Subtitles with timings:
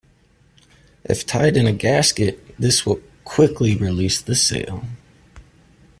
[1.03, 4.83] If tied in a gasket, this will quickly release the sail.